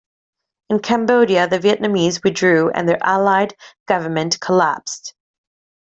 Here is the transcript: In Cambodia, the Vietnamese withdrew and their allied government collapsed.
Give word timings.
In 0.71 0.79
Cambodia, 0.79 1.47
the 1.47 1.59
Vietnamese 1.59 2.23
withdrew 2.23 2.71
and 2.71 2.89
their 2.89 2.97
allied 3.03 3.55
government 3.85 4.39
collapsed. 4.39 5.13